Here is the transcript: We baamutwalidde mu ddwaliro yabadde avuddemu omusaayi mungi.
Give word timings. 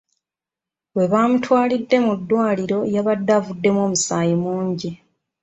We 0.95 1.03
baamutwalidde 1.11 1.97
mu 2.05 2.13
ddwaliro 2.19 2.79
yabadde 2.93 3.31
avuddemu 3.39 3.79
omusaayi 3.87 4.33
mungi. 4.43 4.89